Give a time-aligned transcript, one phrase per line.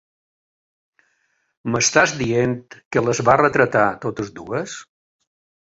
[1.75, 4.81] M'estàs dient que les va retratar totes dues?